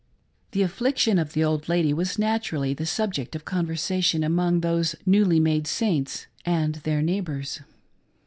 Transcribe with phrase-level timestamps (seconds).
[0.53, 5.39] The affliction of the old lady was naturally the subject of conversation among these newly
[5.39, 7.59] made Saints and their neigh bors.